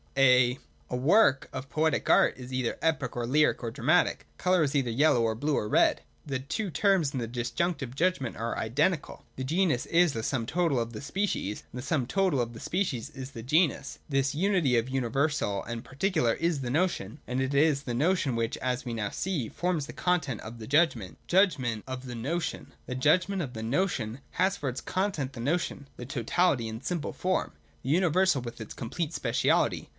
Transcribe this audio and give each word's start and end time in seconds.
A 0.17 0.59
work 0.89 1.47
of 1.53 1.69
poetic 1.69 2.09
art 2.09 2.35
is 2.37 2.51
either 2.51 2.77
epic 2.81 3.15
or 3.15 3.25
lyric 3.25 3.63
or 3.63 3.71
dramatic. 3.71 4.25
Colour 4.37 4.63
is 4.63 4.75
either 4.75 4.89
yellow 4.91 5.21
or 5.21 5.35
blue 5.35 5.55
or 5.55 5.69
red. 5.69 6.01
The 6.25 6.39
two 6.39 6.69
terms 6.69 7.13
in 7.13 7.19
the 7.19 7.27
Disjunctive 7.29 7.95
judgment 7.95 8.35
are 8.35 8.57
identical. 8.57 9.23
The 9.37 9.43
genus 9.45 9.85
is 9.85 10.11
the 10.13 10.23
sum 10.23 10.45
total 10.47 10.79
of 10.79 10.91
the 10.93 11.01
species, 11.01 11.63
and 11.71 11.79
the 11.79 11.85
sum 11.85 12.07
total 12.07 12.41
of 12.41 12.53
the 12.53 12.59
species 12.59 13.09
is 13.11 13.31
the 13.31 13.41
genus. 13.43 13.99
This 14.09 14.35
unity 14.35 14.75
of 14.75 14.87
the 14.87 14.91
universal 14.91 15.63
and 15.63 15.79
the 15.81 15.87
particular 15.89 16.33
is 16.33 16.59
the 16.61 16.71
notion: 16.71 17.19
and 17.25 17.39
it 17.39 17.53
is 17.53 17.83
the 17.83 17.93
notion 17.93 18.35
which, 18.35 18.57
as 18.57 18.83
we 18.83 18.93
now 18.93 19.11
see, 19.11 19.47
forms 19.49 19.85
the 19.85 19.93
content 19.93 20.41
of 20.41 20.57
the 20.59 20.67
judgment. 20.67 21.17
(8) 21.25 21.27
Judgment 21.27 21.83
of 21.87 22.05
the 22.05 22.15
Notion. 22.15 22.73
178.] 22.87 22.87
The 22.87 23.01
Judgment 23.01 23.41
of 23.43 23.53
the 23.53 23.63
Notion 23.63 24.19
has 24.31 24.57
for 24.57 24.67
its 24.67 24.81
content 24.81 25.33
the 25.33 25.39
notion, 25.39 25.87
the 25.95 26.05
totality 26.05 26.67
in 26.67 26.81
simple 26.81 27.13
form, 27.13 27.53
the 27.81 27.89
universal 27.89 28.41
with 28.41 28.59
its 28.59 28.73
complete 28.73 29.13
speciality. 29.13 29.87